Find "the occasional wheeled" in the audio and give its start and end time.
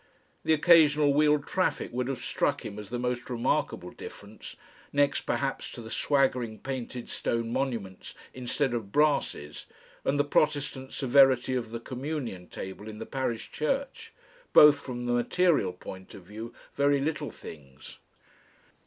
0.43-1.45